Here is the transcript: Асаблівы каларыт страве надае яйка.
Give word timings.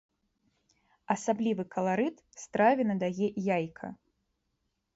Асаблівы 1.15 1.63
каларыт 1.75 2.17
страве 2.45 2.83
надае 2.93 3.27
яйка. 3.57 3.87